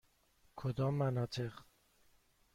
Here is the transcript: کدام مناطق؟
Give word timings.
کدام 0.55 0.93
مناطق؟ 0.95 1.63